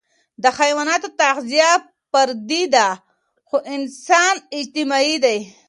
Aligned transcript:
د 0.43 0.45
حيواناتو 0.57 1.07
تغذیه 1.21 1.71
فردي 2.11 2.63
ده، 2.75 2.87
خو 3.47 3.57
انسان 3.75 4.35
اجتماعي 4.59 5.15
دی. 5.23 5.37